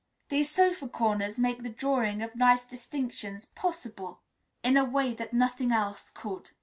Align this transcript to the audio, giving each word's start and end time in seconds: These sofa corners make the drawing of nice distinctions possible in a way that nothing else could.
These 0.29 0.49
sofa 0.49 0.89
corners 0.89 1.37
make 1.37 1.61
the 1.61 1.69
drawing 1.69 2.23
of 2.23 2.35
nice 2.35 2.65
distinctions 2.65 3.45
possible 3.45 4.21
in 4.63 4.75
a 4.75 4.83
way 4.83 5.13
that 5.13 5.31
nothing 5.31 5.71
else 5.71 6.09
could. 6.09 6.49